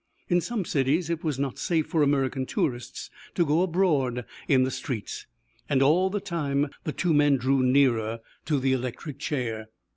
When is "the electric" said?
8.59-9.19